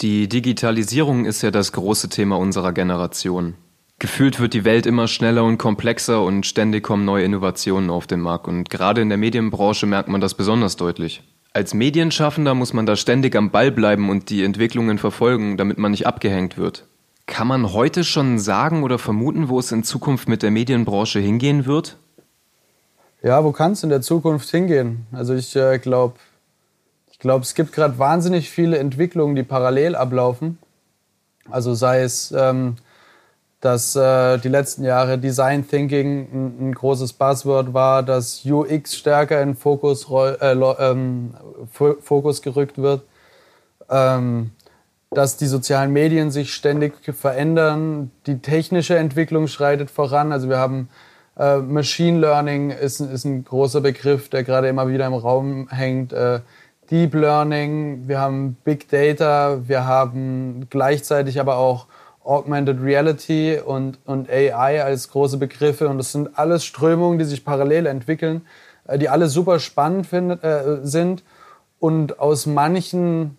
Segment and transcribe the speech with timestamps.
[0.00, 3.54] Die Digitalisierung ist ja das große Thema unserer Generation.
[4.00, 8.20] Gefühlt wird die Welt immer schneller und komplexer und ständig kommen neue Innovationen auf den
[8.20, 8.48] Markt.
[8.48, 11.22] Und gerade in der Medienbranche merkt man das besonders deutlich.
[11.52, 15.92] Als Medienschaffender muss man da ständig am Ball bleiben und die Entwicklungen verfolgen, damit man
[15.92, 16.86] nicht abgehängt wird.
[17.26, 21.64] Kann man heute schon sagen oder vermuten, wo es in Zukunft mit der Medienbranche hingehen
[21.64, 21.96] wird?
[23.22, 25.06] Ja, wo kann es in der Zukunft hingehen?
[25.12, 26.16] Also ich äh, glaube,
[27.14, 30.58] ich glaube, es gibt gerade wahnsinnig viele Entwicklungen, die parallel ablaufen.
[31.48, 32.76] Also sei es ähm,
[33.60, 39.40] dass äh, die letzten Jahre Design Thinking ein, ein, großes Buzzword war, dass UX stärker
[39.40, 41.32] in Fokus, äh, ähm,
[41.70, 43.04] Fokus gerückt wird,
[43.88, 44.50] ähm,
[45.10, 50.30] dass die sozialen Medien sich ständig verändern, die technische Entwicklung schreitet voran.
[50.30, 50.90] Also wir haben
[51.38, 56.12] äh, Machine Learning ist, ist ein großer Begriff, der gerade immer wieder im Raum hängt.
[56.12, 56.40] Äh,
[56.90, 61.86] Deep Learning, wir haben Big Data, wir haben gleichzeitig aber auch
[62.24, 65.88] Augmented Reality und, und AI als große Begriffe.
[65.88, 68.42] Und das sind alles Strömungen, die sich parallel entwickeln,
[68.86, 71.22] äh, die alle super spannend find, äh, sind.
[71.80, 73.36] Und aus manchen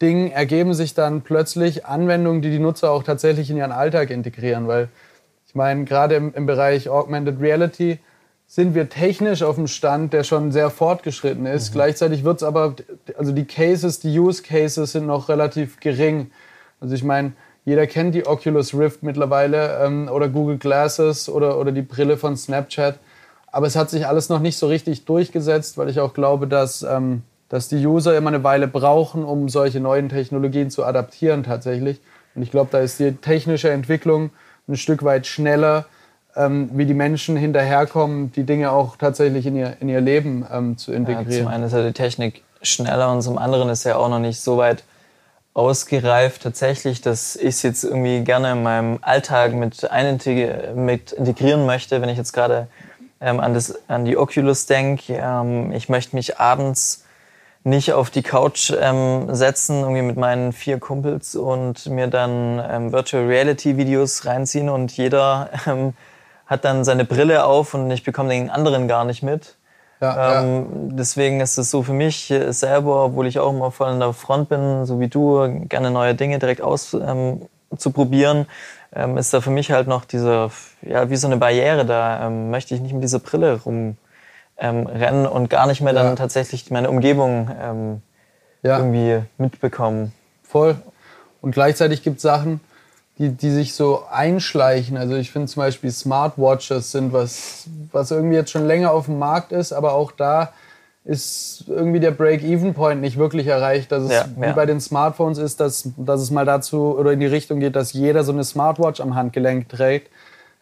[0.00, 4.66] Dingen ergeben sich dann plötzlich Anwendungen, die die Nutzer auch tatsächlich in ihren Alltag integrieren.
[4.66, 4.88] Weil
[5.46, 7.98] ich meine, gerade im, im Bereich Augmented Reality
[8.54, 11.70] sind wir technisch auf dem Stand, der schon sehr fortgeschritten ist.
[11.70, 11.72] Mhm.
[11.72, 12.74] Gleichzeitig wird es aber,
[13.16, 16.30] also die Cases, die Use Cases sind noch relativ gering.
[16.78, 17.32] Also ich meine,
[17.64, 22.36] jeder kennt die Oculus Rift mittlerweile ähm, oder Google Glasses oder, oder die Brille von
[22.36, 22.98] Snapchat.
[23.50, 26.82] Aber es hat sich alles noch nicht so richtig durchgesetzt, weil ich auch glaube, dass,
[26.82, 32.02] ähm, dass die User immer eine Weile brauchen, um solche neuen Technologien zu adaptieren tatsächlich.
[32.34, 34.28] Und ich glaube, da ist die technische Entwicklung
[34.68, 35.86] ein Stück weit schneller,
[36.36, 40.78] ähm, wie die Menschen hinterherkommen, die Dinge auch tatsächlich in ihr, in ihr Leben ähm,
[40.78, 41.30] zu integrieren.
[41.30, 44.18] Ja, zum einen ist ja die Technik schneller und zum anderen ist ja auch noch
[44.18, 44.84] nicht so weit
[45.54, 49.86] ausgereift tatsächlich, dass ich es jetzt irgendwie gerne in meinem Alltag mit,
[50.74, 52.68] mit integrieren möchte, wenn ich jetzt gerade
[53.20, 55.14] ähm, an, das, an die Oculus denke.
[55.14, 57.04] Ähm, ich möchte mich abends
[57.64, 62.92] nicht auf die Couch ähm, setzen, irgendwie mit meinen vier Kumpels und mir dann ähm,
[62.92, 65.92] Virtual Reality Videos reinziehen und jeder ähm,
[66.52, 69.56] hat dann seine Brille auf und ich bekomme den anderen gar nicht mit.
[70.02, 70.96] Ja, ähm, ja.
[70.96, 74.50] Deswegen ist es so für mich selber, obwohl ich auch immer voll in der Front
[74.50, 78.46] bin, so wie du, gerne neue Dinge direkt auszuprobieren,
[78.94, 80.50] ähm, ähm, ist da für mich halt noch diese,
[80.82, 81.86] ja, wie so eine Barriere.
[81.86, 83.96] Da ähm, möchte ich nicht mit dieser Brille rumrennen
[84.58, 86.14] ähm, und gar nicht mehr dann ja.
[86.16, 88.02] tatsächlich meine Umgebung ähm,
[88.62, 90.12] irgendwie mitbekommen.
[90.42, 90.76] Voll.
[91.40, 92.60] Und gleichzeitig gibt es Sachen,
[93.18, 94.96] die, die sich so einschleichen.
[94.96, 99.18] Also ich finde zum Beispiel Smartwatches sind was, was irgendwie jetzt schon länger auf dem
[99.18, 100.52] Markt ist, aber auch da
[101.04, 104.52] ist irgendwie der Break-Even-Point nicht wirklich erreicht, dass es ja, wie ja.
[104.52, 107.92] bei den Smartphones ist, dass, dass es mal dazu oder in die Richtung geht, dass
[107.92, 110.10] jeder so eine Smartwatch am Handgelenk trägt,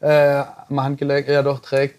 [0.00, 1.97] äh, am Handgelenk ja doch trägt.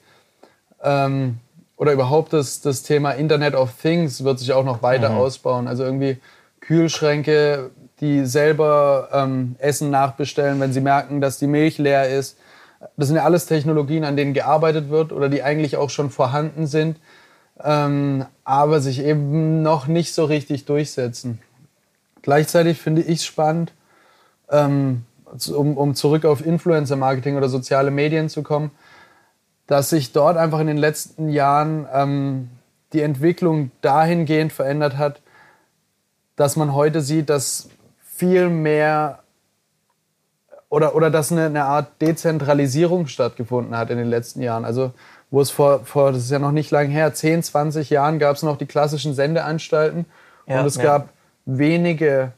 [0.84, 1.38] Ähm,
[1.78, 5.18] oder überhaupt das, das Thema Internet of Things wird sich auch noch weiter mhm.
[5.18, 5.68] ausbauen.
[5.68, 6.18] Also irgendwie
[6.62, 7.70] Kühlschränke
[8.02, 12.38] die selber ähm, Essen nachbestellen, wenn sie merken, dass die Milch leer ist.
[12.98, 16.66] Das sind ja alles Technologien, an denen gearbeitet wird oder die eigentlich auch schon vorhanden
[16.66, 16.98] sind,
[17.64, 21.40] ähm, aber sich eben noch nicht so richtig durchsetzen.
[22.24, 23.72] Gleichzeitig finde ich es spannend,
[24.50, 25.06] ähm,
[25.56, 28.72] um, um zurück auf Influencer-Marketing oder soziale Medien zu kommen,
[29.68, 32.50] dass sich dort einfach in den letzten Jahren ähm,
[32.94, 35.22] die Entwicklung dahingehend verändert hat,
[36.36, 37.70] dass man heute sieht, dass
[38.22, 39.18] viel mehr
[40.70, 44.64] oder, oder dass eine, eine Art Dezentralisierung stattgefunden hat in den letzten Jahren.
[44.64, 44.94] Also
[45.32, 48.36] wo es vor, vor das ist ja noch nicht lang her, 10, 20 Jahren gab
[48.36, 50.06] es noch die klassischen Sendeanstalten
[50.46, 50.84] ja, und es ja.
[50.84, 51.10] gab
[51.46, 52.32] wenige,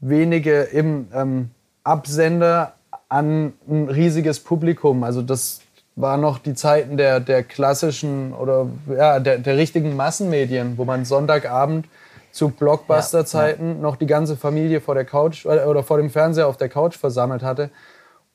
[0.00, 1.50] wenige im, ähm,
[1.84, 2.72] Absender
[3.10, 5.04] an ein riesiges Publikum.
[5.04, 5.60] Also das
[5.94, 11.04] war noch die Zeiten der, der klassischen oder ja, der, der richtigen Massenmedien, wo man
[11.04, 11.86] Sonntagabend
[12.30, 13.80] zu Blockbuster-Zeiten ja, ja.
[13.80, 16.96] noch die ganze Familie vor der Couch äh, oder vor dem Fernseher auf der Couch
[16.96, 17.70] versammelt hatte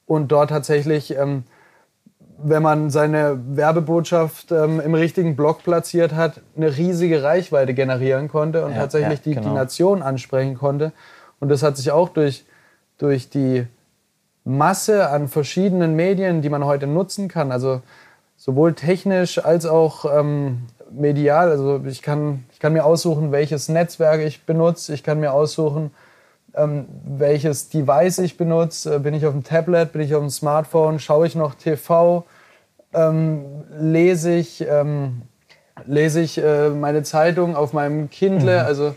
[0.06, 1.44] und dort tatsächlich, ähm,
[2.38, 8.66] wenn man seine Werbebotschaft ähm, im richtigen Block platziert hat, eine riesige Reichweite generieren konnte
[8.66, 9.50] und ja, tatsächlich die, genau.
[9.50, 10.92] die Nation ansprechen konnte.
[11.40, 12.46] Und das hat sich auch durch,
[12.98, 13.66] durch die
[14.44, 17.82] Masse an verschiedenen Medien, die man heute nutzen kann, also
[18.36, 20.64] sowohl technisch als auch ähm,
[20.94, 21.50] medial.
[21.50, 24.94] Also ich kann, ich kann mir aussuchen, welches Netzwerk ich benutze.
[24.94, 25.92] Ich kann mir aussuchen,
[26.56, 28.96] ähm, welches Device ich benutze.
[28.96, 32.26] Äh, bin ich auf dem Tablet, bin ich auf dem Smartphone, schaue ich noch TV,
[32.94, 33.44] ähm,
[33.80, 35.24] lese ich, ähm,
[35.86, 38.62] lese ich äh, meine Zeitung auf meinem Kindle.
[38.62, 38.66] Mhm.
[38.66, 38.96] Also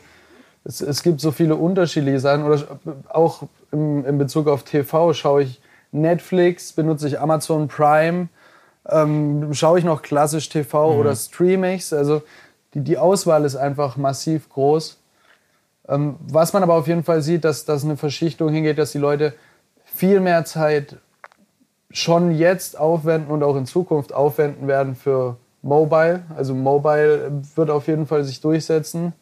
[0.65, 2.45] es, es gibt so viele unterschiedliche Sachen.
[2.45, 2.63] Oder
[3.09, 5.61] auch im, in Bezug auf TV schaue ich
[5.93, 8.29] Netflix, benutze ich Amazon Prime,
[8.89, 10.99] ähm, schaue ich noch klassisch TV mhm.
[10.99, 11.93] oder streame ich's.
[11.93, 12.23] Also
[12.75, 14.99] die, die Auswahl ist einfach massiv groß.
[15.89, 18.99] Ähm, was man aber auf jeden Fall sieht, dass, dass eine Verschichtung hingeht, dass die
[18.99, 19.35] Leute
[19.85, 20.97] viel mehr Zeit
[21.91, 26.25] schon jetzt aufwenden und auch in Zukunft aufwenden werden für Mobile.
[26.37, 29.13] Also Mobile wird auf jeden Fall sich durchsetzen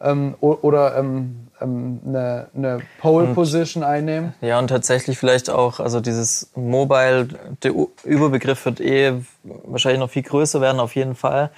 [0.00, 4.34] ähm, oder ähm, ähm, eine, eine Pole Position einnehmen.
[4.40, 7.28] Ja, und tatsächlich vielleicht auch, also dieses Mobile,
[7.62, 7.72] der
[8.04, 11.50] Überbegriff wird eh wahrscheinlich noch viel größer werden, auf jeden Fall.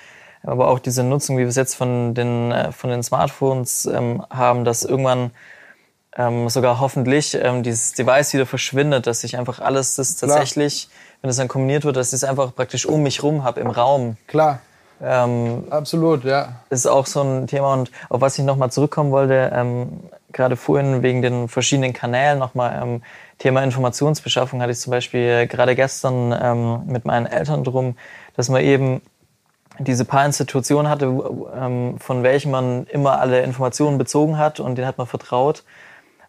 [0.42, 4.24] Aber auch diese Nutzung, wie wir es jetzt von den, äh, von den Smartphones ähm,
[4.30, 5.32] haben, dass irgendwann
[6.16, 11.18] ähm, sogar hoffentlich ähm, dieses Device wieder verschwindet, dass ich einfach alles das tatsächlich, Klar.
[11.22, 13.70] wenn es dann kombiniert wird, dass ich es einfach praktisch um mich rum habe im
[13.70, 14.16] Raum.
[14.26, 14.60] Klar.
[15.02, 16.60] Ähm, Absolut, ja.
[16.70, 20.00] Ist auch so ein Thema und auf was ich nochmal zurückkommen wollte, ähm,
[20.32, 23.02] gerade vorhin wegen den verschiedenen Kanälen nochmal, ähm,
[23.38, 27.96] Thema Informationsbeschaffung hatte ich zum Beispiel gerade gestern ähm, mit meinen Eltern drum,
[28.34, 29.02] dass man eben
[29.78, 31.06] diese paar Institutionen hatte,
[31.54, 35.64] ähm, von welchen man immer alle Informationen bezogen hat und denen hat man vertraut.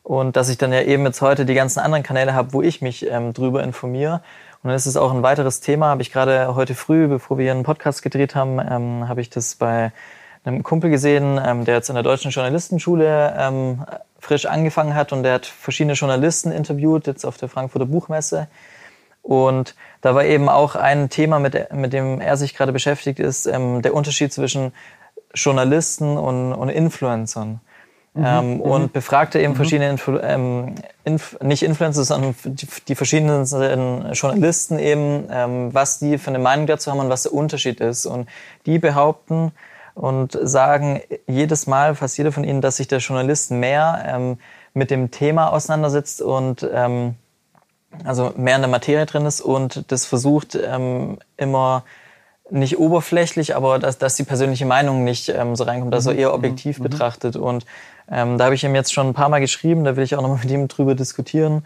[0.03, 2.81] Und dass ich dann ja eben jetzt heute die ganzen anderen Kanäle habe, wo ich
[2.81, 4.21] mich ähm, drüber informiere.
[4.63, 7.51] Und das ist auch ein weiteres Thema, habe ich gerade heute früh, bevor wir hier
[7.53, 9.91] einen Podcast gedreht haben, ähm, habe ich das bei
[10.43, 13.85] einem Kumpel gesehen, ähm, der jetzt in der Deutschen Journalistenschule ähm,
[14.19, 18.47] frisch angefangen hat und der hat verschiedene Journalisten interviewt, jetzt auf der Frankfurter Buchmesse.
[19.21, 23.45] Und da war eben auch ein Thema, mit, mit dem er sich gerade beschäftigt, ist
[23.45, 24.71] ähm, der Unterschied zwischen
[25.33, 27.59] Journalisten und, und Influencern.
[28.17, 28.61] Mhm, ähm, mhm.
[28.61, 29.57] und befragte eben mhm.
[29.57, 33.45] verschiedene, Influ ähm, Inf nicht Influencer, sondern die, verschiedenen
[34.13, 38.07] Journalisten eben, ähm, was die für eine Meinung dazu haben und was der Unterschied ist.
[38.07, 38.27] Und
[38.65, 39.51] die behaupten
[39.93, 44.39] und sagen jedes Mal, fast jeder von ihnen, dass sich der Journalist mehr ähm,
[44.73, 47.15] mit dem Thema auseinandersetzt und ähm,
[48.03, 51.83] also mehr in der Materie drin ist und das versucht ähm, immer
[52.49, 56.17] nicht oberflächlich, aber dass, dass die persönliche Meinung nicht ähm, so reinkommt, mhm.
[56.17, 56.83] eher objektiv mhm.
[56.83, 57.35] betrachtet.
[57.35, 57.65] Und
[58.09, 60.21] ähm, da habe ich ihm jetzt schon ein paar Mal geschrieben, da will ich auch
[60.21, 61.63] nochmal mit ihm drüber diskutieren,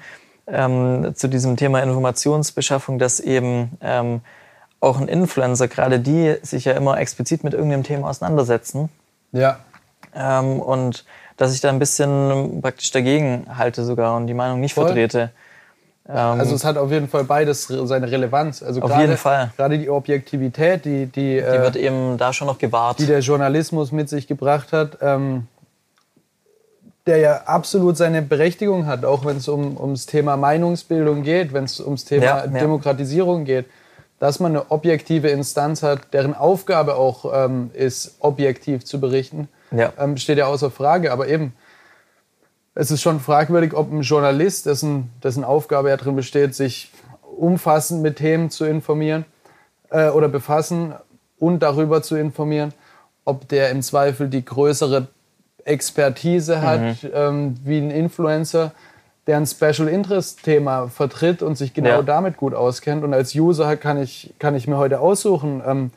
[0.48, 4.22] ähm, zu diesem Thema Informationsbeschaffung, dass eben ähm,
[4.80, 8.90] auch ein Influencer, gerade die sich ja immer explizit mit irgendeinem Thema auseinandersetzen.
[9.32, 9.60] Ja.
[10.16, 11.06] Ähm, und
[11.38, 14.86] dass ich da ein bisschen praktisch dagegen halte sogar und die Meinung nicht Voll.
[14.86, 15.32] vertrete.
[16.10, 18.64] Ähm, also es hat auf jeden Fall beides seine Relevanz.
[18.64, 19.52] Also auf gerade, jeden Fall.
[19.56, 23.00] Gerade die Objektivität, die, die, die äh, wird eben da schon noch gewahrt.
[23.00, 25.48] Die der Journalismus mit sich gebracht hat, ähm,
[27.08, 31.64] der ja absolut seine Berechtigung hat, auch wenn es um, ums Thema Meinungsbildung geht, wenn
[31.64, 33.62] es ums Thema ja, Demokratisierung ja.
[33.62, 33.66] geht,
[34.20, 39.92] dass man eine objektive Instanz hat, deren Aufgabe auch ähm, ist, objektiv zu berichten, ja.
[39.98, 41.12] ähm, steht ja außer Frage.
[41.12, 41.54] Aber eben,
[42.76, 46.92] es ist schon fragwürdig, ob ein Journalist, dessen, dessen Aufgabe ja darin besteht, sich
[47.36, 49.26] umfassend mit Themen zu informieren
[49.90, 50.94] äh, oder befassen
[51.40, 52.74] und darüber zu informieren,
[53.26, 55.08] ob der im Zweifel die größere
[55.66, 57.10] Expertise hat mhm.
[57.14, 58.72] ähm, wie ein Influencer,
[59.28, 62.02] der ein Special Interest Thema vertritt und sich genau ja.
[62.02, 63.04] damit gut auskennt.
[63.04, 65.92] Und als User kann ich, kann ich mir heute aussuchen, ähm,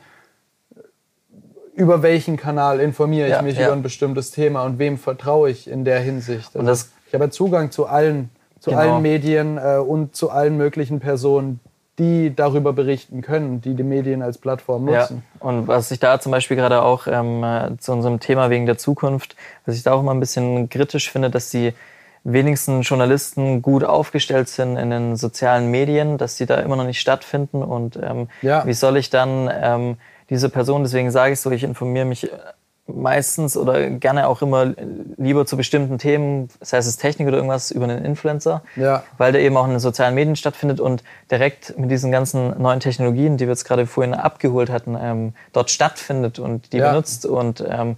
[1.73, 3.65] über welchen Kanal informiere ich ja, mich ja.
[3.65, 6.47] über ein bestimmtes Thema und wem vertraue ich in der Hinsicht.
[6.47, 8.29] Also und das, ich habe Zugang zu allen,
[8.59, 8.81] zu genau.
[8.81, 11.59] allen Medien äh, und zu allen möglichen Personen,
[11.97, 15.23] die darüber berichten können, die die Medien als Plattform nutzen.
[15.39, 15.47] Ja.
[15.47, 18.77] Und was ich da zum Beispiel gerade auch ähm, äh, zu unserem Thema wegen der
[18.77, 19.35] Zukunft,
[19.65, 21.73] was ich da auch immer ein bisschen kritisch finde, dass die
[22.25, 26.99] wenigsten Journalisten gut aufgestellt sind in den sozialen Medien, dass die da immer noch nicht
[26.99, 27.63] stattfinden.
[27.63, 28.65] Und ähm, ja.
[28.65, 29.97] wie soll ich dann ähm,
[30.29, 32.37] diese Person, deswegen sage ich so, ich informiere mich äh,
[32.87, 34.73] meistens oder gerne auch immer
[35.17, 39.03] lieber zu bestimmten Themen, sei es Technik oder irgendwas, über einen Influencer, ja.
[39.17, 42.79] weil der eben auch in den sozialen Medien stattfindet und direkt mit diesen ganzen neuen
[42.79, 46.91] Technologien, die wir jetzt gerade vorhin abgeholt hatten, ähm, dort stattfindet und die ja.
[46.91, 47.25] benutzt.
[47.25, 47.97] Und ähm,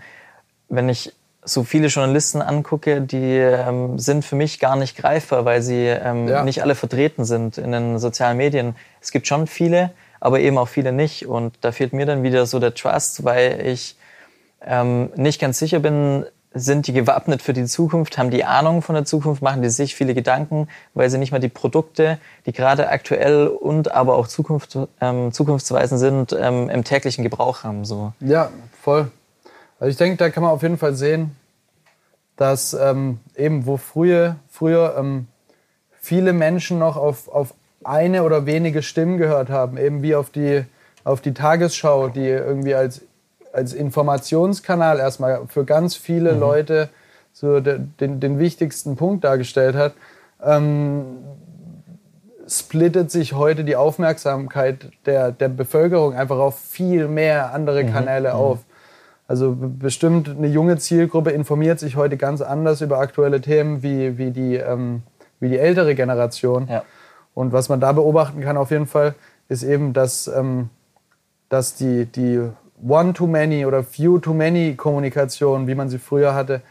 [0.70, 1.14] wenn ich
[1.44, 6.28] so viele Journalisten angucke, die ähm, sind für mich gar nicht greifbar, weil sie ähm,
[6.28, 6.44] ja.
[6.44, 8.76] nicht alle vertreten sind in den sozialen Medien.
[9.02, 11.26] Es gibt schon viele, aber eben auch viele nicht.
[11.26, 13.98] Und da fehlt mir dann wieder so der Trust, weil ich
[14.62, 18.96] ähm, nicht ganz sicher bin, sind die gewappnet für die Zukunft, haben die Ahnung von
[18.96, 22.90] der Zukunft, machen die sich viele Gedanken, weil sie nicht mal die Produkte, die gerade
[22.90, 27.86] aktuell und aber auch Zukunft, ähm, zukunftsweisend sind, ähm, im täglichen Gebrauch haben.
[27.86, 28.14] So.
[28.20, 28.50] Ja,
[28.82, 29.12] voll.
[29.80, 31.36] Also ich denke, da kann man auf jeden Fall sehen,
[32.36, 35.28] dass ähm, eben wo früher, früher ähm,
[36.00, 40.64] viele Menschen noch auf, auf eine oder wenige Stimmen gehört haben, eben wie auf die,
[41.04, 43.02] auf die Tagesschau, die irgendwie als,
[43.54, 46.40] als Informationskanal erstmal für ganz viele mhm.
[46.40, 46.90] Leute
[47.34, 49.94] so den, den wichtigsten Punkt dargestellt hat,
[50.44, 51.18] ähm,
[52.48, 57.92] splittet sich heute die Aufmerksamkeit der, der Bevölkerung einfach auf viel mehr andere mhm.
[57.92, 58.36] Kanäle mhm.
[58.36, 58.60] auf.
[59.28, 64.32] Also bestimmt eine junge Zielgruppe informiert sich heute ganz anders über aktuelle Themen wie, wie,
[64.32, 65.04] die, ähm,
[65.40, 66.68] wie die ältere Generation.
[66.70, 66.84] Ja.
[67.34, 69.16] Und was man da beobachten kann auf jeden Fall,
[69.50, 70.70] ist eben, dass, ähm,
[71.50, 72.42] dass die, die
[72.82, 76.62] One-to-Many oder Few-to-Many-Kommunikation, wie man sie früher hatte,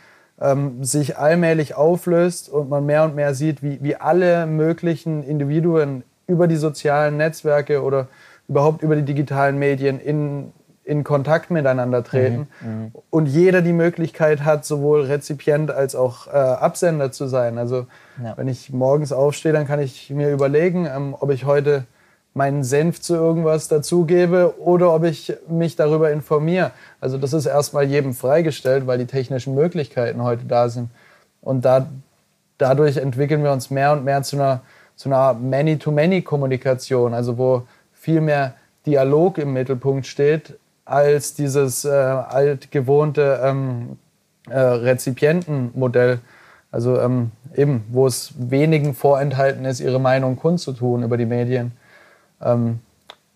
[0.41, 6.05] ähm, sich allmählich auflöst und man mehr und mehr sieht, wie, wie alle möglichen Individuen
[6.27, 8.09] über die sozialen Netzwerke oder
[8.49, 10.53] überhaupt über die digitalen Medien in,
[10.85, 12.93] in Kontakt miteinander treten mhm, mhm.
[13.11, 17.59] und jeder die Möglichkeit hat, sowohl Rezipient als auch äh, Absender zu sein.
[17.59, 17.87] Also
[18.23, 18.37] ja.
[18.37, 21.87] wenn ich morgens aufstehe, dann kann ich mir überlegen, ähm, ob ich heute
[22.37, 26.71] meinen Senf zu irgendwas dazugebe oder ob ich mich darüber informiere.
[27.00, 30.90] Also das ist erstmal jedem freigestellt, weil die technischen Möglichkeiten heute da sind.
[31.40, 31.87] Und da,
[32.59, 34.61] dadurch entwickeln wir uns mehr und mehr zu einer,
[34.97, 37.62] zu einer Many-to-Many-Kommunikation, also wo
[37.95, 38.52] viel mehr
[38.85, 43.97] Dialog im Mittelpunkt steht, als dieses äh, altgewohnte ähm,
[44.50, 46.19] äh, Rezipientenmodell.
[46.71, 51.73] Also ähm, eben, wo es wenigen vorenthalten ist, ihre Meinung kundzutun über die Medien.
[52.43, 52.81] Ähm,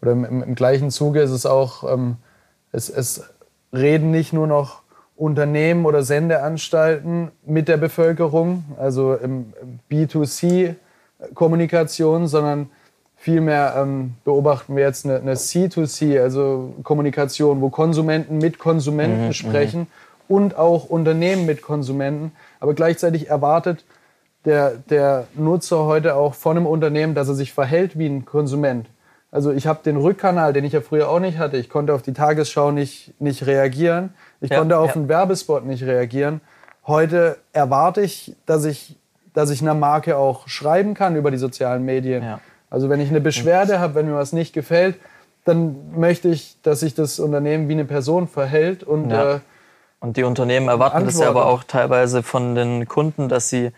[0.03, 2.17] oder im, im, gleichen Zuge ist es auch, ähm,
[2.73, 3.25] es, es
[3.73, 4.81] reden nicht nur noch
[5.17, 9.53] Unternehmen oder Sendeanstalten mit der Bevölkerung, also im
[9.91, 12.71] B2C-Kommunikation, sondern
[13.17, 19.35] vielmehr ähm, beobachten wir jetzt eine, eine, C2C, also Kommunikation, wo Konsumenten mit Konsumenten mhm,
[19.35, 19.89] sprechen mhm.
[20.29, 22.33] und auch Unternehmen mit Konsumenten.
[22.59, 23.85] Aber gleichzeitig erwartet
[24.45, 28.87] der, der Nutzer heute auch von einem Unternehmen, dass er sich verhält wie ein Konsument.
[29.33, 31.57] Also ich habe den Rückkanal, den ich ja früher auch nicht hatte.
[31.57, 34.13] Ich konnte auf die Tagesschau nicht, nicht reagieren.
[34.41, 34.97] Ich ja, konnte auf ja.
[34.97, 36.41] einen Werbespot nicht reagieren.
[36.87, 38.97] Heute erwarte ich, dass ich,
[39.33, 42.25] dass ich einer Marke auch schreiben kann über die sozialen Medien.
[42.25, 42.41] Ja.
[42.71, 44.97] Also wenn ich eine Beschwerde habe, wenn mir was nicht gefällt,
[45.45, 49.41] dann möchte ich, dass sich das Unternehmen wie eine Person verhält und äh,
[50.03, 51.19] und die Unternehmen erwarten antworten.
[51.19, 53.71] das ja aber auch teilweise von den Kunden, dass sie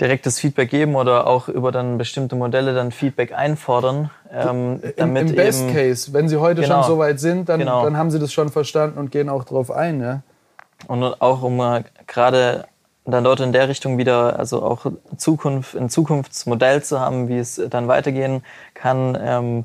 [0.00, 4.10] direktes Feedback geben oder auch über dann bestimmte Modelle dann Feedback einfordern.
[4.32, 7.48] Ähm, damit Im, Im Best eben, Case, wenn sie heute genau, schon so weit sind,
[7.48, 7.84] dann, genau.
[7.84, 10.00] dann haben sie das schon verstanden und gehen auch drauf ein.
[10.00, 10.22] Ja?
[10.86, 12.66] Und auch um äh, gerade
[13.04, 14.86] dann dort in der Richtung wieder, also auch
[15.16, 18.42] Zukunft, ein Zukunftsmodell zu haben, wie es dann weitergehen
[18.74, 19.64] kann, ähm,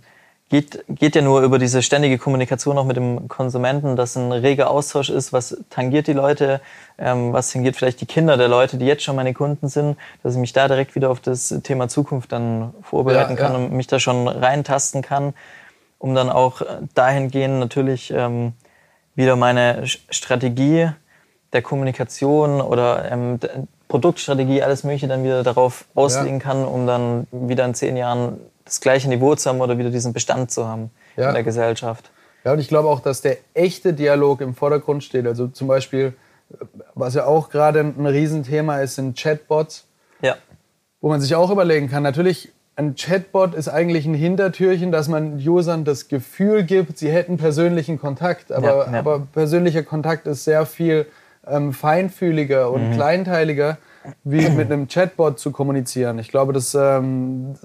[0.54, 4.70] geht, geht ja nur über diese ständige Kommunikation auch mit dem Konsumenten, dass ein reger
[4.70, 6.62] Austausch ist, was tangiert die Leute,
[7.00, 10.36] ähm, was tangiert vielleicht die Kinder der Leute, die jetzt schon meine Kunden sind, dass
[10.36, 13.58] ich mich da direkt wieder auf das Thema Zukunft dann vorbereiten ja, kann ja.
[13.58, 15.34] und mich da schon reintasten kann,
[15.98, 16.62] um dann auch
[16.94, 18.54] dahingehend natürlich ähm,
[19.16, 20.92] wieder meine Strategie
[21.52, 23.40] der Kommunikation oder ähm,
[23.88, 26.44] Produktstrategie, alles Mögliche dann wieder darauf auslegen ja.
[26.46, 30.14] kann, um dann wieder in zehn Jahren das gleiche Niveau zu haben oder wieder diesen
[30.14, 31.30] Bestand zu haben ja.
[31.30, 32.12] in der Gesellschaft.
[32.44, 35.26] Ja, und ich glaube auch, dass der echte Dialog im Vordergrund steht.
[35.26, 36.14] Also zum Beispiel,
[36.94, 39.86] was ja auch gerade ein Riesenthema ist, sind Chatbots.
[40.22, 40.36] Ja.
[41.02, 45.36] Wo man sich auch überlegen kann, natürlich, ein Chatbot ist eigentlich ein Hintertürchen, dass man
[45.38, 48.52] Usern das Gefühl gibt, sie hätten persönlichen Kontakt.
[48.52, 49.00] Aber, ja, ja.
[49.00, 51.06] aber persönlicher Kontakt ist sehr viel
[51.46, 52.94] ähm, feinfühliger und mhm.
[52.94, 53.78] kleinteiliger,
[54.24, 56.18] wie mit einem Chatbot zu kommunizieren.
[56.20, 57.56] Ich glaube, das ähm,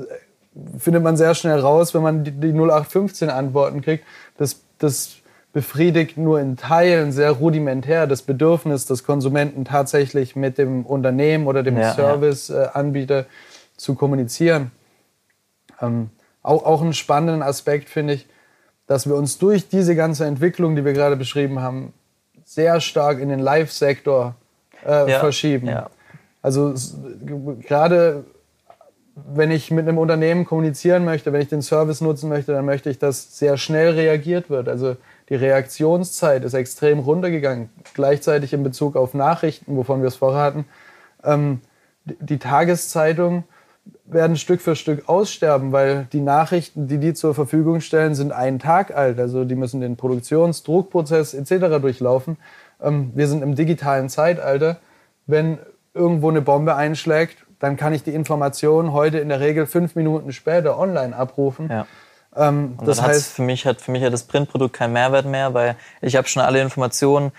[0.78, 4.04] findet man sehr schnell raus, wenn man die, die 0815 Antworten kriegt.
[4.36, 5.16] Das, das
[5.52, 11.62] befriedigt nur in Teilen sehr rudimentär das Bedürfnis des Konsumenten tatsächlich mit dem Unternehmen oder
[11.62, 13.26] dem ja, Serviceanbieter ja.
[13.76, 14.70] zu kommunizieren.
[15.80, 16.10] Ähm,
[16.42, 18.26] auch, auch einen spannenden Aspekt finde ich,
[18.86, 21.92] dass wir uns durch diese ganze Entwicklung, die wir gerade beschrieben haben,
[22.44, 24.34] sehr stark in den Live-Sektor
[24.86, 25.68] äh, ja, verschieben.
[26.40, 26.74] Also
[27.60, 28.24] gerade
[29.34, 32.90] wenn ich mit einem Unternehmen kommunizieren möchte, wenn ich den Service nutzen möchte, dann möchte
[32.90, 34.68] ich, dass sehr schnell reagiert wird.
[34.68, 34.96] Also
[35.28, 37.70] die Reaktionszeit ist extrem runtergegangen.
[37.94, 40.64] Gleichzeitig in Bezug auf Nachrichten, wovon wir es vorher hatten.
[41.24, 41.60] Ähm,
[42.04, 43.44] die Tageszeitungen
[44.04, 48.58] werden Stück für Stück aussterben, weil die Nachrichten, die die zur Verfügung stellen, sind einen
[48.58, 49.18] Tag alt.
[49.18, 51.80] Also die müssen den Produktions-, Druckprozess etc.
[51.80, 52.36] durchlaufen.
[52.80, 54.78] Ähm, wir sind im digitalen Zeitalter.
[55.26, 55.58] Wenn
[55.94, 60.32] irgendwo eine Bombe einschlägt, dann kann ich die Information heute in der Regel fünf Minuten
[60.32, 61.68] später online abrufen.
[61.70, 61.86] Ja.
[62.36, 65.54] Ähm, und das heißt, für mich hat für mich hat das Printprodukt keinen Mehrwert mehr,
[65.54, 67.32] weil ich habe schon alle Informationen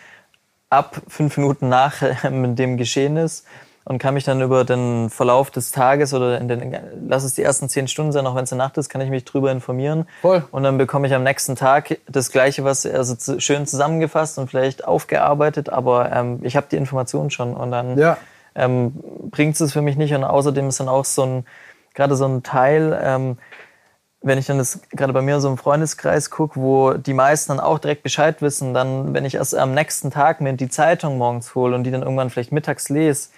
[0.70, 3.46] ab fünf Minuten nach dem Geschehen ist.
[3.86, 7.42] und kann mich dann über den Verlauf des Tages oder in den, lass es die
[7.42, 10.06] ersten zehn Stunden sein, auch wenn es eine Nacht ist, kann ich mich drüber informieren.
[10.22, 10.44] Voll.
[10.52, 14.86] Und dann bekomme ich am nächsten Tag das Gleiche, was also schön zusammengefasst und vielleicht
[14.86, 18.18] aufgearbeitet, aber ähm, ich habe die Informationen schon und dann Ja.
[18.56, 18.94] Ähm,
[19.32, 20.14] bringt es für mich nicht.
[20.14, 21.46] Und außerdem ist dann auch so ein,
[21.94, 23.38] gerade so ein Teil, ähm,
[24.22, 27.60] wenn ich dann das gerade bei mir so im Freundeskreis gucke, wo die meisten dann
[27.62, 31.56] auch direkt Bescheid wissen, dann, wenn ich erst am nächsten Tag mir die Zeitung morgens
[31.56, 33.30] hole und die dann irgendwann vielleicht mittags lese,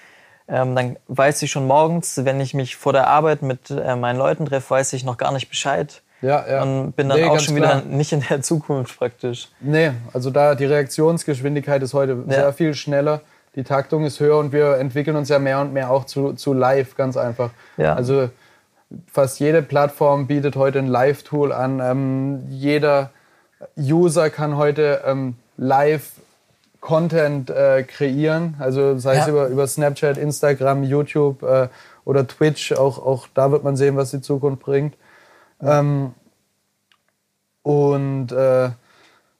[0.48, 4.18] ähm, dann weiß ich schon morgens, wenn ich mich vor der Arbeit mit äh, meinen
[4.18, 6.02] Leuten treffe, weiß ich noch gar nicht Bescheid.
[6.24, 6.64] Ja, ja.
[6.64, 7.84] Und bin dann Nee, auch schon klar.
[7.84, 9.50] wieder nicht in der Zukunft praktisch.
[9.60, 12.34] Nee, also da die Reaktionsgeschwindigkeit ist heute Ja.
[12.34, 13.22] sehr viel schneller.
[13.56, 16.54] Die Taktung ist höher und wir entwickeln uns ja mehr und mehr auch zu, zu
[16.54, 17.50] live, ganz einfach.
[17.78, 17.96] Ja.
[17.96, 18.30] Also
[19.12, 21.80] fast jede Plattform bietet heute ein Live-Tool an.
[21.82, 23.12] Ähm, jeder
[23.78, 26.12] User kann heute ähm, live
[26.80, 29.32] Content äh, kreieren, also sei es Ja.
[29.32, 31.68] über, über Snapchat, Instagram, YouTube äh,
[32.06, 34.96] oder Twitch, auch, auch da wird man sehen, was die Zukunft bringt.
[35.62, 36.16] Ähm,
[37.62, 38.70] und äh,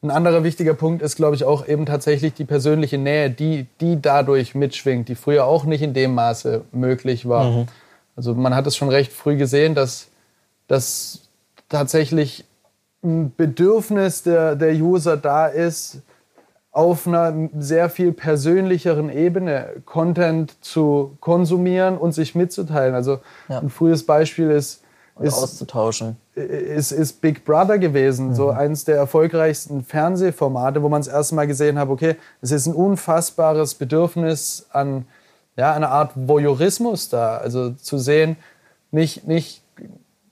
[0.04, 4.02] ein anderer wichtiger Punkt ist, glaube ich, auch eben tatsächlich die persönliche Nähe, die, die
[4.02, 7.68] dadurch mitschwingt, die früher auch nicht in dem Maße möglich war.
[8.16, 10.08] Also man hat es schon recht früh gesehen, dass,
[10.68, 11.22] dass
[11.70, 12.46] tatsächlich
[13.04, 16.00] ein Bedürfnis der, der User da ist,
[16.72, 22.96] auf einer sehr viel persönlicheren Ebene Content zu konsumieren und sich mitzuteilen.
[22.96, 23.60] Also Ja.
[23.60, 24.82] ein frühes Beispiel ist,
[25.24, 26.18] ist auszutauschen.
[26.36, 31.80] ist, ist Big Brother gewesen, so eines der erfolgreichsten Fernsehformate, wo man es erstmal gesehen
[31.80, 35.06] hat, okay, es ist ein unfassbares Bedürfnis an
[35.56, 37.38] ja, einer Art Voyeurismus da.
[37.38, 38.38] Also zu sehen,
[38.92, 39.62] nicht, nicht,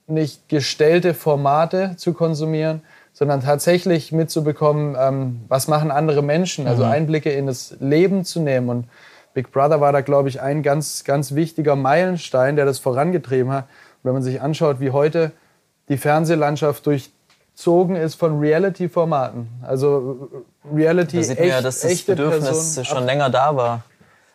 [0.06, 2.82] nicht gestellte Formate zu konsumieren,
[3.12, 8.68] sondern tatsächlich mitzubekommen, ähm, was machen andere Menschen, also Einblicke in das Leben zu nehmen.
[8.68, 8.84] Und
[9.34, 13.66] Big Brother war da, glaube ich, ein ganz, ganz wichtiger Meilenstein, der das vorangetrieben hat.
[14.02, 15.32] Wenn man sich anschaut, wie heute
[15.88, 19.48] die Fernsehlandschaft durchzogen ist von Reality-Formaten.
[19.62, 20.30] Also
[20.64, 23.56] äh, Reality, Da sieht man echt, ja, dass das echte Bedürfnis Personen schon länger da
[23.56, 23.82] war.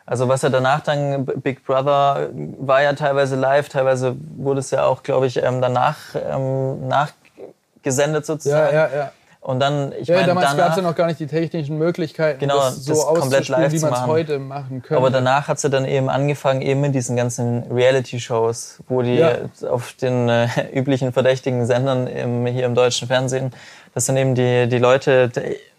[0.05, 4.85] Also was ja danach dann, Big Brother war ja teilweise live, teilweise wurde es ja
[4.85, 8.75] auch, glaube ich, ähm, danach ähm, nachgesendet Ja, sozusagen.
[8.75, 9.11] ja, ja.
[9.45, 12.39] Und dann, ich Ja, meine, damals gab es ja noch gar nicht die technischen Möglichkeiten,
[12.39, 14.97] Genau, das so das komplett live wie man es heute machen könnte.
[14.97, 19.33] aber danach hat sie dann eben angefangen, eben mit diesen ganzen Reality-Shows, wo die Ja.
[19.69, 23.53] auf den äh, üblichen verdächtigen Sendern im, hier im deutschen Fernsehen,
[23.93, 25.29] dass dann eben die, die Leute,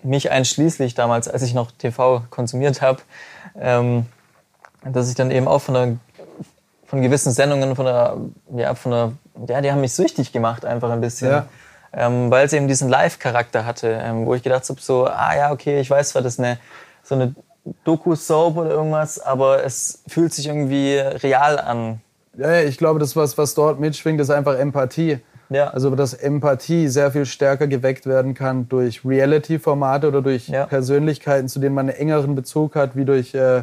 [0.04, 3.00] mich einschließlich damals, als ich noch TV konsumiert habe,
[3.60, 4.06] ähm,
[4.84, 5.96] dass ich dann eben auch von der
[6.86, 8.16] von gewissen Sendungen, von der,
[8.56, 9.12] ja, von der,
[9.48, 11.30] ja, die haben mich süchtig gemacht einfach ein bisschen.
[11.30, 11.46] Ja.
[11.92, 15.52] Ähm, weil es eben diesen Live-Charakter hatte, ähm, wo ich gedacht habe, so, ah ja,
[15.52, 16.58] okay, ich weiß zwar, das ist eine,
[17.02, 17.34] so eine
[17.84, 22.00] Doku-Soap oder irgendwas, aber es fühlt sich irgendwie real an.
[22.36, 25.20] Ja, ich glaube, das, was, was dort mitschwingt, ist einfach Empathie.
[25.48, 25.68] Ja.
[25.68, 30.66] Also, dass Empathie sehr viel stärker geweckt werden kann durch Reality-Formate oder durch Ja.
[30.66, 33.62] Persönlichkeiten, zu denen man einen engeren Bezug hat, wie durch, äh,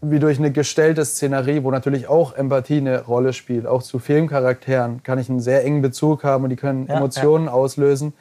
[0.00, 3.66] wie durch eine gestellte Szenerie, wo natürlich auch Empathie eine Rolle spielt.
[3.66, 7.48] Auch zu Filmcharakteren kann ich einen sehr engen Bezug haben und die können Ja, Emotionen
[7.48, 8.12] auslösen.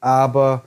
[0.00, 0.62] Aber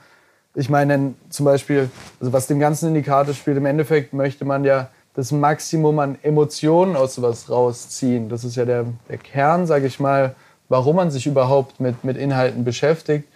[0.56, 4.46] ich meine, zum Beispiel, also was dem Ganzen in die Karte spielt, im Endeffekt möchte
[4.46, 8.30] man ja das Maximum an Emotionen aus sowas rausziehen.
[8.30, 10.36] Das ist ja der, der Kern, sage ich mal,
[10.70, 13.28] warum man sich überhaupt mit, mit Inhalten beschäftigt.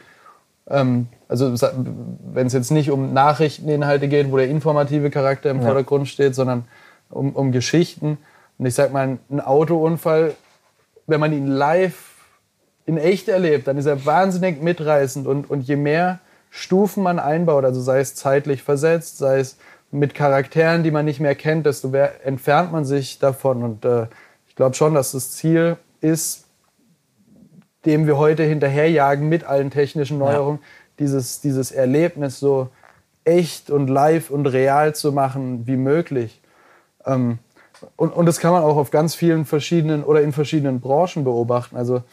[0.70, 1.54] Ähm, also
[2.34, 5.64] wenn es jetzt nicht um Nachrichteninhalte geht, wo der informative Charakter im Ja.
[5.66, 6.66] Vordergrund steht, sondern
[7.12, 8.17] um, um Geschichten.
[8.58, 10.36] Und ich sag mal, ein Autounfall,
[11.08, 12.12] wenn man ihn live
[12.86, 15.28] in echt erlebt, dann ist er wahnsinnig mitreißend.
[15.28, 16.19] Und, und je mehr
[16.50, 19.58] Stufen man einbaut, also sei es zeitlich versetzt, sei es
[19.91, 23.63] mit Charakteren, die man nicht mehr kennt, desto mehr entfernt man sich davon.
[23.63, 24.08] Und äh,
[24.47, 26.45] ich glaube schon, dass das Ziel ist,
[27.86, 30.60] dem wir heute hinterherjagen mit allen technischen Neuerungen,
[31.00, 32.69] dieses, dieses Erlebnis so
[33.24, 36.41] echt und live und real zu machen wie möglich.
[37.06, 37.40] Ähm,
[37.96, 41.76] und, und das kann man auch auf ganz vielen verschiedenen oder in verschiedenen Branchen beobachten.
[41.76, 42.04] Also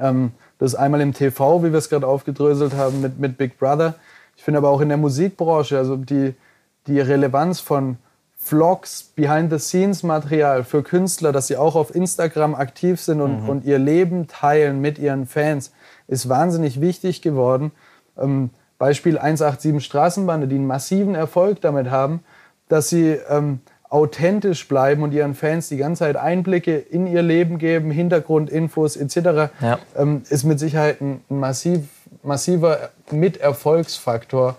[0.00, 3.58] ähm, das ist einmal im TV, wie wir es gerade aufgedröselt haben mit, mit Big
[3.58, 3.94] Brother.
[4.36, 6.34] Ich finde aber auch in der Musikbranche, also die,
[6.86, 7.98] die Relevanz von
[8.36, 14.28] Vlogs, Behind-the-Scenes-Material für Künstler, dass sie auch auf Instagram aktiv sind und, und ihr Leben
[14.28, 15.72] teilen mit ihren Fans,
[16.08, 17.70] ist wahnsinnig wichtig geworden.
[18.18, 22.20] Ähm, Beispiel 187 Straßenbande, die einen massiven Erfolg damit haben,
[22.68, 23.60] dass sie ähm,
[23.94, 29.52] authentisch bleiben und ihren Fans die ganze Zeit Einblicke in ihr Leben geben, Hintergrundinfos etc.,
[29.60, 29.78] Ja.
[29.96, 31.82] ähm, ist mit Sicherheit ein massiv,
[32.24, 34.56] massiver Miterfolgsfaktor,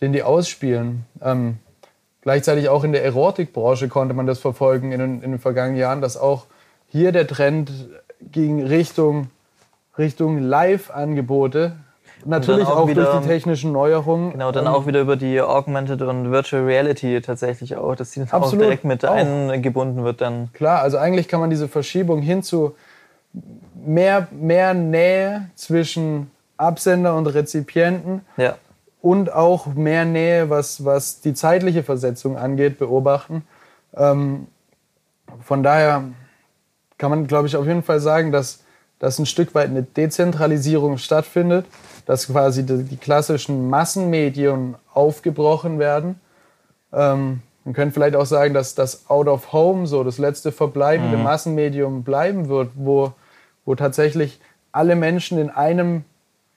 [0.00, 1.04] den die ausspielen.
[1.22, 1.58] Ähm,
[2.22, 6.16] gleichzeitig auch in der Erotikbranche konnte man das verfolgen in, in den vergangenen Jahren, dass
[6.16, 6.46] auch
[6.88, 7.70] hier der Trend
[8.32, 9.28] ging Richtung,
[9.98, 11.72] Richtung Live-Angebote.
[12.24, 14.32] Natürlich auch, auch wieder, durch die technischen Neuerungen.
[14.32, 18.42] Genau, dann auch wieder über die Augmented und Virtual Reality tatsächlich auch, dass die dann
[18.42, 19.14] auch direkt mit auch.
[19.14, 20.52] eingebunden wird dann.
[20.52, 22.74] Klar, also eigentlich kann man diese Verschiebung hin zu
[23.74, 28.56] mehr, mehr Nähe zwischen Absender und Rezipienten ja.
[29.00, 33.46] und auch mehr Nähe, was, was die zeitliche Versetzung angeht, beobachten.
[33.96, 34.48] Ähm,
[35.44, 36.04] von daher
[36.98, 38.64] kann man, glaube ich, auf jeden Fall sagen, dass,
[38.98, 41.66] dass ein Stück weit eine Dezentralisierung stattfindet,
[42.08, 46.18] dass quasi die, die klassischen Massenmedien aufgebrochen werden.
[46.90, 51.18] Ähm, man könnte vielleicht auch sagen, dass das Out of Home so das letzte verbleibende
[51.18, 51.24] mhm.
[51.24, 53.12] Massenmedium bleiben wird, wo,
[53.66, 54.40] wo tatsächlich
[54.72, 56.04] alle Menschen in einem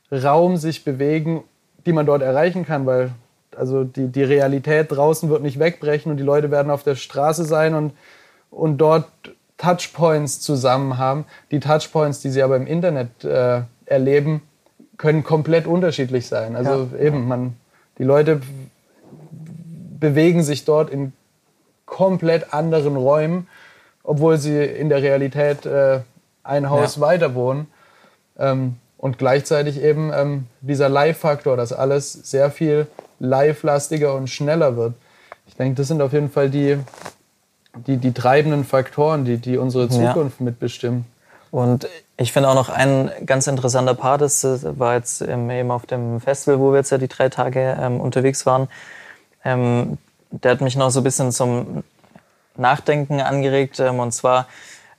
[0.09, 1.43] Raum sich bewegen,
[1.85, 3.11] die man dort erreichen kann, weil
[3.57, 7.43] also die, die Realität draußen wird nicht wegbrechen und die Leute werden auf der Straße
[7.43, 7.91] sein und,
[8.51, 9.09] und dort
[9.57, 11.25] Touchpoints zusammen haben.
[11.51, 14.43] Die Touchpoints, die sie aber im Internet äh, erleben,
[15.01, 16.55] können komplett unterschiedlich sein.
[16.55, 16.99] Also ja.
[16.99, 17.55] eben, man,
[17.97, 18.39] die Leute
[19.99, 21.11] bewegen sich dort in
[21.87, 23.47] komplett anderen Räumen,
[24.03, 26.01] obwohl sie in der Realität äh,
[26.43, 27.01] ein Haus ja.
[27.01, 27.65] weiter wohnen.
[28.37, 32.85] Ähm, und gleichzeitig eben ähm, dieser Live-Faktor, dass alles sehr viel
[33.19, 34.93] live-lastiger und schneller wird.
[35.47, 36.77] Ich denke, das sind auf jeden Fall die,
[37.87, 40.45] die, die treibenden Faktoren, die, die unsere Zukunft ja.
[40.45, 41.05] mitbestimmen.
[41.51, 46.21] Und ich finde auch noch ein ganz interessanter Part, das war jetzt eben auf dem
[46.21, 48.69] Festival, wo wir jetzt ja die drei Tage ähm, unterwegs waren.
[49.43, 49.97] Ähm,
[50.31, 51.83] der hat mich noch so ein bisschen zum
[52.55, 53.79] Nachdenken angeregt.
[53.79, 54.47] Ähm, und zwar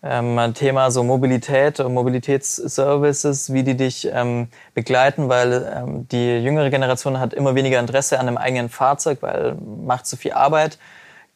[0.02, 6.70] ähm, Thema so Mobilität und Mobilitätsservices, wie die dich ähm, begleiten, weil ähm, die jüngere
[6.70, 10.78] Generation hat immer weniger Interesse an einem eigenen Fahrzeug, weil macht zu viel Arbeit,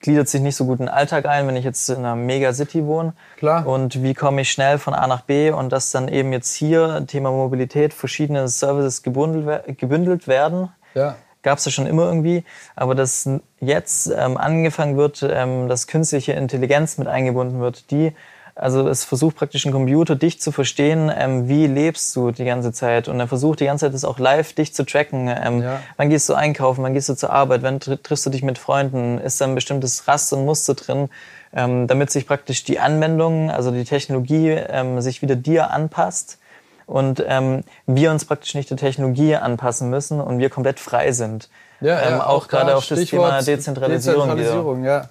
[0.00, 2.84] gliedert sich nicht so gut in den Alltag ein, wenn ich jetzt in einer Megacity
[2.84, 3.14] wohne.
[3.36, 3.66] Klar.
[3.66, 7.04] Und wie komme ich schnell von A nach B und dass dann eben jetzt hier
[7.06, 10.70] Thema Mobilität, verschiedene Services gebündelt, gebündelt werden.
[10.94, 12.42] Ja gab es ja schon immer irgendwie,
[12.74, 13.30] aber dass
[13.60, 18.12] jetzt ähm, angefangen wird, ähm, dass künstliche Intelligenz mit eingebunden wird, die
[18.56, 22.72] also es versucht praktisch ein Computer, dich zu verstehen, ähm, wie lebst du die ganze
[22.72, 23.06] Zeit.
[23.06, 25.28] Und er versucht die ganze Zeit das auch live, dich zu tracken.
[25.28, 25.80] Ähm, ja.
[25.98, 29.18] Wann gehst du einkaufen, wann gehst du zur Arbeit, wann triffst du dich mit Freunden,
[29.18, 31.10] ist da ein bestimmtes Raster und Muster drin,
[31.52, 36.38] ähm, damit sich praktisch die Anwendung, also die Technologie, ähm, sich wieder dir anpasst
[36.86, 41.50] und ähm, wir uns praktisch nicht der Technologie anpassen müssen und wir komplett frei sind.
[41.82, 44.28] Ja, ähm, auch, auch gerade auf das Thema Dezentralisierung.
[44.28, 45.10] Dezentralisierung ja.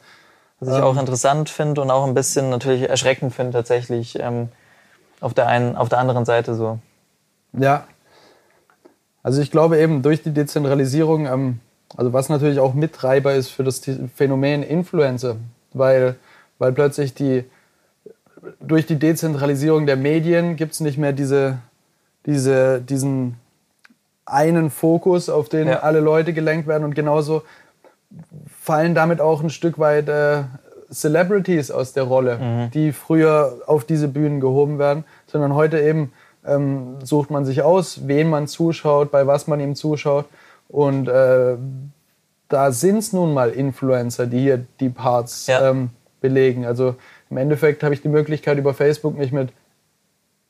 [0.59, 4.49] Was ich ähm, auch interessant finde und auch ein bisschen natürlich erschreckend finde tatsächlich ähm,
[5.19, 6.79] auf, der einen, auf der anderen Seite so.
[7.53, 7.85] Ja.
[9.23, 11.59] Also ich glaube eben durch die Dezentralisierung, ähm,
[11.97, 13.81] also was natürlich auch Mittreiber ist für das
[14.15, 15.37] Phänomen Influencer,
[15.73, 16.15] weil,
[16.57, 17.45] weil plötzlich die
[18.59, 21.59] durch die Dezentralisierung der Medien gibt es nicht mehr diese,
[22.25, 23.35] diese, diesen
[24.25, 25.79] einen Fokus, auf den ja.
[25.79, 27.43] alle Leute gelenkt werden und genauso
[28.65, 30.43] fallen damit auch ein Stück weit äh,
[30.91, 32.71] Celebrities aus der Rolle, mhm.
[32.71, 36.11] die früher auf diese Bühnen gehoben werden, sondern heute eben
[36.45, 40.25] ähm, sucht man sich aus, wen man zuschaut, bei was man ihm zuschaut.
[40.67, 41.55] Und äh,
[42.49, 45.69] da sind es nun mal Influencer, die hier die Parts ja.
[45.69, 46.65] ähm, belegen.
[46.65, 46.95] Also
[47.29, 49.49] im Endeffekt habe ich die Möglichkeit, über Facebook mich mit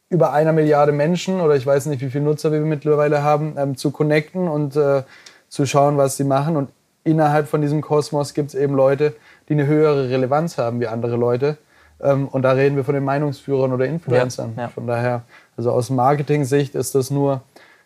[0.09, 3.75] über einer Milliarde Menschen oder ich weiß nicht, wie viele Nutzer wir mittlerweile haben, ähm,
[3.75, 5.03] zu connecten und äh,
[5.49, 6.55] zu schauen, was sie machen.
[6.55, 6.69] Und
[7.05, 9.15] innerhalb von diesem Kosmos gibt es eben Leute,
[9.47, 11.57] die eine höhere Relevanz haben wie andere Leute.
[12.01, 14.53] Ähm, und da reden wir von den Meinungsführern oder Influencern.
[14.57, 14.67] Ja, ja.
[14.69, 15.21] Von daher,
[15.55, 17.41] also aus Marketing-Sicht ist das nur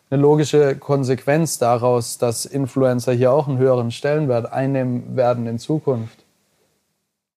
[0.10, 6.19] eine logische Konsequenz daraus, dass Influencer hier auch einen höheren Stellenwert einnehmen werden in Zukunft.